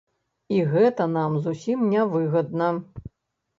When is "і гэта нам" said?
0.55-1.37